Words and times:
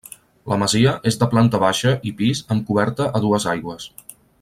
La 0.53 0.57
masia 0.61 0.93
és 1.11 1.19
de 1.23 1.27
planta 1.35 1.61
baixa 1.65 1.93
i 2.13 2.17
pis 2.23 2.43
amb 2.57 2.67
coberta 2.71 3.11
a 3.19 3.23
dues 3.27 3.51
aigües. 3.57 3.91